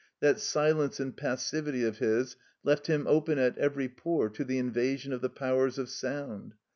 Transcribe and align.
That 0.19 0.39
silence 0.39 0.99
and 0.99 1.15
passivity 1.15 1.83
of 1.83 1.99
his 1.99 2.35
left 2.63 2.87
him 2.87 3.05
open 3.05 3.37
at 3.37 3.55
every 3.59 3.87
pore 3.87 4.29
to 4.31 4.43
the 4.43 4.57
invasion 4.57 5.13
of 5.13 5.21
the 5.21 5.29
powers 5.29 5.77
of 5.77 5.89
sound. 5.91 6.55